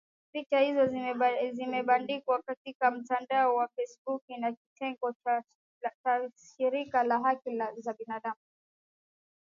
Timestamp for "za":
7.81-7.93